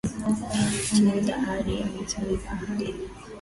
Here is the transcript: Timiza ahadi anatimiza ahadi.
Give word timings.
Timiza 0.91 1.33
ahadi 1.41 1.73
anatimiza 1.85 2.47
ahadi. 2.55 2.87